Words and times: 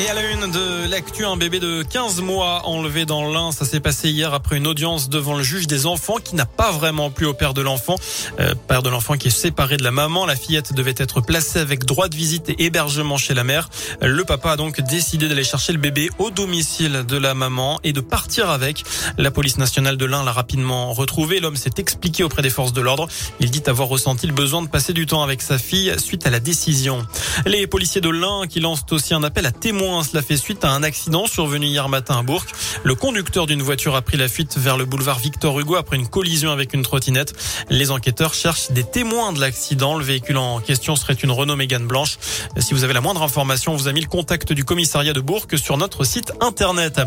Et 0.00 0.08
à 0.08 0.14
la 0.14 0.30
une 0.30 0.48
de 0.52 0.88
l'actu, 0.88 1.24
un 1.24 1.36
bébé 1.36 1.58
de 1.58 1.82
15 1.82 2.20
mois 2.20 2.62
enlevé 2.66 3.04
dans 3.04 3.32
l'Ain. 3.32 3.50
Ça 3.50 3.64
s'est 3.64 3.80
passé 3.80 4.10
hier 4.10 4.32
après 4.32 4.56
une 4.56 4.68
audience 4.68 5.08
devant 5.08 5.36
le 5.36 5.42
juge 5.42 5.66
des 5.66 5.86
enfants 5.86 6.18
qui 6.22 6.36
n'a 6.36 6.46
pas 6.46 6.70
vraiment 6.70 7.10
plu 7.10 7.26
au 7.26 7.34
père 7.34 7.52
de 7.52 7.62
l'enfant. 7.62 7.96
Euh, 8.38 8.54
père 8.68 8.84
de 8.84 8.90
l'enfant 8.90 9.16
qui 9.16 9.26
est 9.26 9.32
séparé 9.32 9.76
de 9.76 9.82
la 9.82 9.90
maman. 9.90 10.24
La 10.24 10.36
fillette 10.36 10.72
devait 10.72 10.94
être 10.96 11.20
placée 11.20 11.58
avec 11.58 11.84
droit 11.84 12.08
de 12.08 12.14
visite 12.14 12.48
et 12.48 12.64
hébergement 12.64 13.16
chez 13.16 13.34
la 13.34 13.42
mère. 13.42 13.70
Le 14.00 14.24
papa 14.24 14.52
a 14.52 14.56
donc 14.56 14.80
décidé 14.82 15.26
d'aller 15.26 15.42
chercher 15.42 15.72
le 15.72 15.80
bébé 15.80 16.10
au 16.20 16.30
domicile 16.30 17.04
de 17.04 17.16
la 17.16 17.34
maman 17.34 17.80
et 17.82 17.92
de 17.92 18.00
partir 18.00 18.50
avec. 18.50 18.84
La 19.16 19.32
police 19.32 19.58
nationale 19.58 19.96
de 19.96 20.04
l'Ain 20.04 20.22
l'a 20.22 20.32
rapidement 20.32 20.92
retrouvé. 20.92 21.40
L'homme 21.40 21.56
s'est 21.56 21.74
expliqué 21.78 22.22
auprès 22.22 22.42
des 22.42 22.50
forces 22.50 22.72
de 22.72 22.80
l'ordre. 22.80 23.08
Il 23.40 23.50
dit 23.50 23.64
avoir 23.66 23.88
ressenti 23.88 24.28
le 24.28 24.32
besoin 24.32 24.62
de 24.62 24.68
passer 24.68 24.92
du 24.92 25.06
temps 25.06 25.24
avec 25.24 25.42
sa 25.42 25.58
fille 25.58 25.92
suite 25.98 26.24
à 26.24 26.30
la 26.30 26.38
décision. 26.38 27.04
Les 27.46 27.66
policiers 27.66 28.00
de 28.00 28.10
l'Ain 28.10 28.42
qui 28.48 28.60
lancent 28.60 28.84
aussi 28.92 29.12
un 29.12 29.24
appel 29.24 29.44
à 29.44 29.50
témoins 29.50 29.87
cela 30.02 30.22
fait 30.22 30.36
suite 30.36 30.64
à 30.64 30.70
un 30.70 30.82
accident 30.82 31.26
survenu 31.26 31.66
hier 31.66 31.88
matin 31.88 32.18
à 32.18 32.22
Bourg. 32.22 32.44
Le 32.84 32.94
conducteur 32.94 33.46
d'une 33.46 33.62
voiture 33.62 33.96
a 33.96 34.02
pris 34.02 34.16
la 34.16 34.28
fuite 34.28 34.58
vers 34.58 34.76
le 34.76 34.84
boulevard 34.84 35.18
Victor 35.18 35.58
Hugo 35.58 35.76
après 35.76 35.96
une 35.96 36.06
collision 36.06 36.50
avec 36.50 36.74
une 36.74 36.82
trottinette. 36.82 37.34
Les 37.70 37.90
enquêteurs 37.90 38.34
cherchent 38.34 38.70
des 38.70 38.84
témoins 38.84 39.32
de 39.32 39.40
l'accident. 39.40 39.96
Le 39.96 40.04
véhicule 40.04 40.36
en 40.36 40.60
question 40.60 40.94
serait 40.96 41.14
une 41.14 41.30
Renault 41.30 41.56
Mégane 41.56 41.86
blanche. 41.86 42.18
Si 42.58 42.74
vous 42.74 42.84
avez 42.84 42.92
la 42.92 43.00
moindre 43.00 43.22
information, 43.22 43.72
on 43.72 43.76
vous 43.76 43.88
a 43.88 43.92
mis 43.92 44.00
le 44.00 44.08
contact 44.08 44.52
du 44.52 44.64
commissariat 44.64 45.12
de 45.12 45.20
Bourg 45.20 45.46
sur 45.56 45.76
notre 45.76 46.04
site 46.04 46.32
internet. 46.40 47.00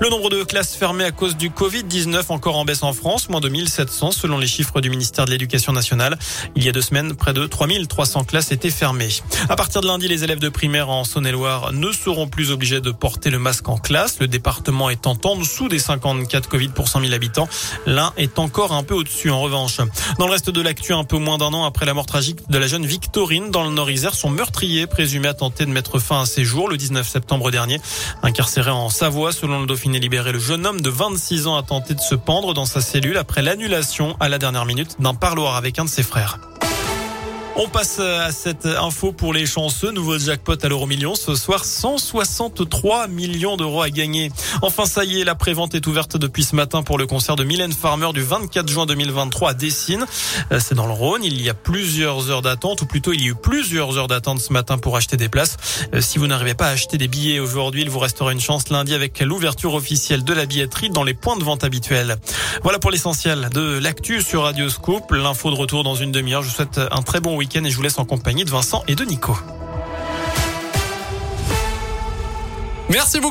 Le 0.00 0.08
nombre 0.08 0.30
de 0.30 0.42
classes 0.42 0.74
fermées 0.74 1.04
à 1.04 1.12
cause 1.12 1.36
du 1.36 1.50
Covid-19 1.50 2.24
encore 2.28 2.56
en 2.56 2.64
baisse 2.64 2.82
en 2.82 2.92
France, 2.92 3.28
moins 3.28 3.40
de 3.40 3.48
1700 3.48 4.12
selon 4.12 4.38
les 4.38 4.46
chiffres 4.46 4.80
du 4.80 4.90
ministère 4.90 5.24
de 5.24 5.30
l'Éducation 5.30 5.72
nationale. 5.72 6.18
Il 6.54 6.64
y 6.64 6.68
a 6.68 6.72
deux 6.72 6.80
semaines, 6.80 7.14
près 7.14 7.32
de 7.32 7.46
3300 7.46 8.24
classes 8.24 8.52
étaient 8.52 8.70
fermées. 8.70 9.10
À 9.48 9.56
partir 9.56 9.80
de 9.80 9.86
lundi, 9.86 10.08
les 10.08 10.24
élèves 10.24 10.38
de 10.38 10.48
primaire 10.48 10.88
en 10.88 11.04
Saône-et-Loire 11.04 11.72
ne 11.72 11.92
seront 11.92 12.15
plus 12.24 12.50
obligés 12.50 12.80
de 12.80 12.90
porter 12.90 13.28
le 13.28 13.38
masque 13.38 13.68
en 13.68 13.76
classe. 13.76 14.18
Le 14.20 14.28
département 14.28 14.88
étant 14.88 15.18
en 15.24 15.36
dessous 15.36 15.68
des 15.68 15.78
54 15.78 16.48
Covid 16.48 16.68
pour 16.68 16.88
100 16.88 17.02
000 17.02 17.12
habitants. 17.12 17.48
L'un 17.84 18.14
est 18.16 18.38
encore 18.38 18.72
un 18.72 18.82
peu 18.82 18.94
au-dessus 18.94 19.30
en 19.30 19.40
revanche. 19.40 19.78
Dans 20.18 20.26
le 20.26 20.32
reste 20.32 20.48
de 20.48 20.62
l'actu, 20.62 20.94
un 20.94 21.04
peu 21.04 21.18
moins 21.18 21.36
d'un 21.36 21.52
an 21.52 21.64
après 21.64 21.84
la 21.84 21.92
mort 21.92 22.06
tragique 22.06 22.48
de 22.48 22.56
la 22.56 22.66
jeune 22.66 22.86
Victorine 22.86 23.50
dans 23.50 23.64
le 23.64 23.70
Nord-Isère, 23.70 24.14
son 24.14 24.30
meurtrier 24.30 24.86
présumé 24.86 25.28
a 25.28 25.34
tenté 25.34 25.66
de 25.66 25.70
mettre 25.70 25.98
fin 25.98 26.22
à 26.22 26.26
ses 26.26 26.44
jours 26.44 26.68
le 26.68 26.78
19 26.78 27.06
septembre 27.06 27.50
dernier. 27.50 27.80
Incarcéré 28.22 28.70
en 28.70 28.88
Savoie, 28.88 29.32
selon 29.32 29.60
le 29.60 29.66
Dauphiné 29.66 29.98
libéré, 29.98 30.32
le 30.32 30.38
jeune 30.38 30.66
homme 30.66 30.80
de 30.80 30.90
26 30.90 31.46
ans 31.48 31.56
a 31.56 31.62
tenté 31.62 31.94
de 31.94 32.00
se 32.00 32.14
pendre 32.14 32.54
dans 32.54 32.66
sa 32.66 32.80
cellule 32.80 33.18
après 33.18 33.42
l'annulation 33.42 34.16
à 34.20 34.28
la 34.28 34.38
dernière 34.38 34.64
minute 34.64 34.96
d'un 35.00 35.14
parloir 35.14 35.56
avec 35.56 35.78
un 35.78 35.84
de 35.84 35.90
ses 35.90 36.02
frères. 36.02 36.38
On 37.58 37.68
passe 37.68 38.00
à 38.00 38.32
cette 38.32 38.66
info 38.66 39.12
pour 39.12 39.32
les 39.32 39.46
chanceux. 39.46 39.90
Nouveau 39.90 40.18
jackpot 40.18 40.62
à 40.62 40.68
l'euro 40.68 40.86
million. 40.86 41.14
Ce 41.14 41.34
soir, 41.34 41.64
163 41.64 43.08
millions 43.08 43.56
d'euros 43.56 43.80
à 43.80 43.88
gagner. 43.88 44.30
Enfin, 44.60 44.84
ça 44.84 45.04
y 45.04 45.22
est, 45.22 45.24
la 45.24 45.34
prévente 45.34 45.74
est 45.74 45.86
ouverte 45.86 46.18
depuis 46.18 46.44
ce 46.44 46.54
matin 46.54 46.82
pour 46.82 46.98
le 46.98 47.06
concert 47.06 47.34
de 47.34 47.44
Mylène 47.44 47.72
Farmer 47.72 48.12
du 48.12 48.20
24 48.20 48.68
juin 48.68 48.84
2023 48.84 49.50
à 49.50 49.54
Dessine. 49.54 50.04
Euh, 50.52 50.60
c'est 50.60 50.74
dans 50.74 50.86
le 50.86 50.92
Rhône. 50.92 51.24
Il 51.24 51.40
y 51.40 51.48
a 51.48 51.54
plusieurs 51.54 52.30
heures 52.30 52.42
d'attente, 52.42 52.82
ou 52.82 52.86
plutôt 52.86 53.14
il 53.14 53.22
y 53.22 53.24
a 53.24 53.28
eu 53.28 53.34
plusieurs 53.34 53.96
heures 53.96 54.08
d'attente 54.08 54.40
ce 54.40 54.52
matin 54.52 54.76
pour 54.76 54.94
acheter 54.94 55.16
des 55.16 55.30
places. 55.30 55.56
Euh, 55.94 56.02
si 56.02 56.18
vous 56.18 56.26
n'arrivez 56.26 56.54
pas 56.54 56.66
à 56.66 56.72
acheter 56.72 56.98
des 56.98 57.08
billets 57.08 57.40
aujourd'hui, 57.40 57.80
il 57.80 57.88
vous 57.88 58.00
restera 58.00 58.32
une 58.32 58.40
chance 58.40 58.68
lundi 58.68 58.92
avec 58.92 59.18
l'ouverture 59.20 59.72
officielle 59.72 60.24
de 60.24 60.34
la 60.34 60.44
billetterie 60.44 60.90
dans 60.90 61.04
les 61.04 61.14
points 61.14 61.38
de 61.38 61.44
vente 61.44 61.64
habituels. 61.64 62.16
Voilà 62.62 62.78
pour 62.78 62.90
l'essentiel 62.90 63.48
de 63.54 63.78
l'actu 63.78 64.20
sur 64.20 64.42
Radio 64.42 64.68
Scoop. 64.68 65.10
L'info 65.10 65.50
de 65.50 65.56
retour 65.56 65.84
dans 65.84 65.94
une 65.94 66.12
demi-heure. 66.12 66.42
Je 66.42 66.48
vous 66.48 66.54
souhaite 66.54 66.80
un 66.90 67.00
très 67.00 67.20
bon 67.20 67.45
et 67.54 67.70
je 67.70 67.76
vous 67.76 67.82
laisse 67.82 67.98
en 67.98 68.04
compagnie 68.04 68.44
de 68.44 68.50
Vincent 68.50 68.82
et 68.88 68.94
de 68.94 69.04
Nico. 69.04 69.36
Merci 72.90 73.20
beaucoup. 73.20 73.24